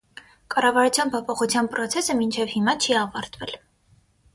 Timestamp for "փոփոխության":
1.17-1.71